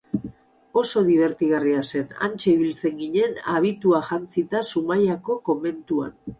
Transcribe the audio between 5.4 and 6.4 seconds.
komentuan.